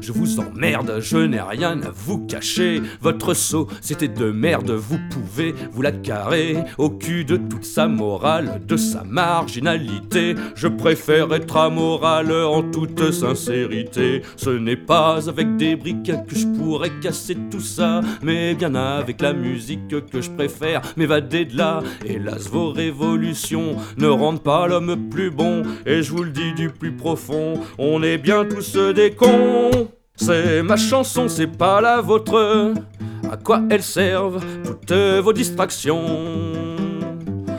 je 0.00 0.12
vous 0.12 0.40
emmerde, 0.40 0.98
je 1.00 1.16
n'ai 1.16 1.40
rien 1.40 1.80
à 1.82 1.90
vous 1.90 2.18
cacher. 2.26 2.82
Votre 3.00 3.34
saut, 3.34 3.68
c'était 3.80 4.08
de 4.08 4.30
merde, 4.30 4.70
vous 4.70 4.98
pouvez 5.10 5.54
vous 5.72 5.82
la 5.82 5.92
carrer 5.92 6.56
au 6.78 6.90
cul 6.90 7.24
de 7.24 7.36
toute 7.36 7.64
sa 7.64 7.86
morale, 7.86 8.60
de 8.66 8.76
sa 8.76 9.04
marginalité. 9.04 10.34
Je 10.54 10.68
préfère 10.68 11.32
être 11.32 11.56
amoral 11.56 12.32
en 12.32 12.62
toute 12.62 13.12
sincérité. 13.12 14.22
Ce 14.36 14.50
n'est 14.50 14.76
pas 14.76 15.28
avec 15.28 15.56
des 15.56 15.76
briques 15.76 16.12
que 16.26 16.36
je 16.36 16.46
pourrais 16.46 16.92
casser 17.00 17.36
tout 17.50 17.60
ça, 17.60 18.00
mais 18.22 18.54
bien 18.54 18.74
avec 18.74 19.20
la 19.20 19.32
musique 19.32 19.88
que 20.10 20.20
je 20.20 20.30
préfère 20.30 20.82
m'évader 20.96 21.44
de 21.44 21.56
là. 21.56 21.80
Hélas, 22.04 22.48
vos 22.48 22.72
révolutions 22.72 23.76
ne 23.96 24.08
rendent 24.08 24.42
pas 24.42 24.66
l'homme 24.66 25.08
plus 25.10 25.30
bon, 25.30 25.62
et 25.86 26.02
je 26.02 26.10
vous 26.12 26.24
le 26.24 26.30
dis 26.30 26.52
du 26.54 26.70
plus 26.70 26.92
profond, 26.92 27.54
on 27.78 28.02
est 28.02 28.18
bien 28.18 28.44
tous 28.44 28.76
des 28.76 29.13
C'est 30.16 30.62
ma 30.62 30.76
chanson, 30.76 31.28
c'est 31.28 31.46
pas 31.46 31.80
la 31.80 32.00
vôtre. 32.00 32.72
À 33.30 33.36
quoi 33.36 33.62
elles 33.70 33.82
servent 33.82 34.40
toutes 34.64 34.92
vos 35.22 35.32
distractions? 35.32 36.02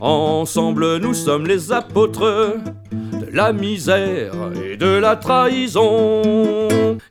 Ensemble, 0.00 0.98
nous 0.98 1.14
sommes 1.14 1.46
les 1.46 1.72
apôtres 1.72 2.54
de 2.92 3.26
la 3.32 3.52
misère 3.52 4.34
et 4.62 4.76
de 4.76 4.98
la 4.98 5.16
trahison. 5.16 6.22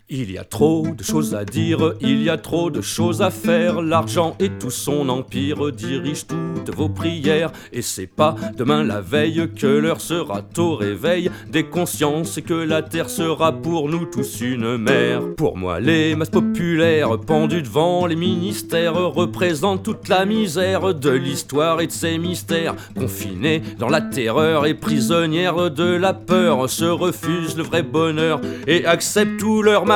Il 0.07 0.31
y 0.31 0.37
a 0.37 0.43
trop 0.43 0.85
de 0.95 1.01
choses 1.01 1.33
à 1.33 1.45
dire, 1.45 1.95
il 1.99 2.21
y 2.21 2.29
a 2.29 2.37
trop 2.37 2.69
de 2.69 2.79
choses 2.79 3.23
à 3.23 3.31
faire. 3.31 3.81
L'argent 3.81 4.35
et 4.39 4.49
tout 4.49 4.69
son 4.69 5.09
empire 5.09 5.71
dirigent 5.71 6.27
toutes 6.27 6.75
vos 6.75 6.89
prières. 6.89 7.51
Et 7.73 7.81
c'est 7.81 8.05
pas 8.05 8.35
demain 8.55 8.83
la 8.83 9.01
veille 9.01 9.49
que 9.59 9.65
l'heure 9.65 10.01
sera 10.01 10.43
au 10.59 10.75
réveil 10.75 11.31
des 11.49 11.63
consciences 11.63 12.37
et 12.37 12.43
que 12.43 12.53
la 12.53 12.83
terre 12.83 13.09
sera 13.09 13.51
pour 13.51 13.89
nous 13.89 14.05
tous 14.05 14.41
une 14.41 14.77
mer. 14.77 15.23
Pour 15.37 15.57
moi, 15.57 15.79
les 15.79 16.15
masses 16.15 16.29
populaires 16.29 17.19
pendues 17.19 17.63
devant 17.63 18.05
les 18.05 18.15
ministères 18.15 18.93
représentent 18.93 19.81
toute 19.81 20.07
la 20.07 20.25
misère 20.25 20.93
de 20.93 21.09
l'histoire 21.09 21.81
et 21.81 21.87
de 21.87 21.91
ses 21.91 22.19
mystères. 22.19 22.75
Confinées 22.95 23.63
dans 23.79 23.89
la 23.89 24.01
terreur 24.01 24.67
et 24.67 24.75
prisonnières 24.75 25.71
de 25.71 25.95
la 25.95 26.13
peur, 26.13 26.69
se 26.69 26.85
refusent 26.85 27.57
le 27.57 27.63
vrai 27.63 27.81
bonheur 27.81 28.39
et 28.67 28.85
acceptent 28.85 29.39
tout 29.39 29.63
leur 29.63 29.87
mal 29.87 29.94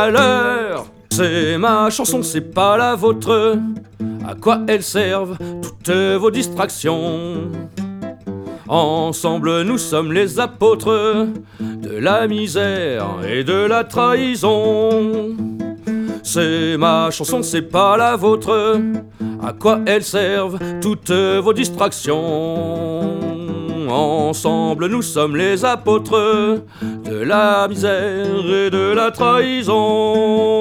c'est 1.09 1.57
ma 1.57 1.89
chanson, 1.89 2.23
c'est 2.23 2.53
pas 2.53 2.77
la 2.77 2.95
vôtre. 2.95 3.57
À 4.27 4.35
quoi 4.35 4.61
elles 4.67 4.83
servent 4.83 5.37
toutes 5.61 5.89
vos 5.89 6.31
distractions? 6.31 7.49
Ensemble, 8.67 9.63
nous 9.63 9.77
sommes 9.77 10.13
les 10.13 10.39
apôtres 10.39 11.27
de 11.59 11.97
la 11.97 12.27
misère 12.27 13.07
et 13.27 13.43
de 13.43 13.65
la 13.65 13.83
trahison. 13.83 15.35
C'est 16.23 16.77
ma 16.77 17.09
chanson, 17.09 17.41
c'est 17.41 17.63
pas 17.63 17.97
la 17.97 18.15
vôtre. 18.15 18.79
À 19.43 19.53
quoi 19.53 19.79
elles 19.87 20.03
servent 20.03 20.59
toutes 20.81 21.11
vos 21.11 21.53
distractions? 21.53 23.08
Ensemble, 23.89 24.87
nous 24.87 25.01
sommes 25.01 25.35
les 25.35 25.65
apôtres 25.65 26.61
de 26.81 27.15
la 27.15 27.67
misère 27.67 28.27
et 28.45 28.69
de 28.69 28.93
la 28.93 29.09
trahison. 29.09 30.58